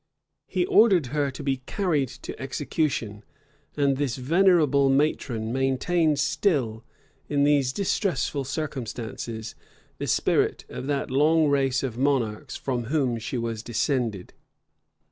He 0.47 0.65
ordered 0.65 1.05
her 1.13 1.29
to 1.29 1.43
be 1.43 1.57
carried 1.67 2.07
to 2.23 2.41
execution; 2.41 3.23
and 3.77 3.97
this 3.97 4.15
venerable 4.15 4.89
matron 4.89 5.53
maintained 5.53 6.17
still, 6.17 6.83
in 7.29 7.43
these 7.43 7.71
distressful 7.71 8.43
circumstances, 8.45 9.53
the 9.99 10.07
spirit 10.07 10.65
of 10.69 10.87
that 10.87 11.11
long 11.11 11.49
race 11.49 11.83
of 11.83 11.99
monarchs 11.99 12.55
from 12.57 12.85
whom 12.85 13.19
she 13.19 13.37
was 13.37 13.61
descended. 13.61 14.33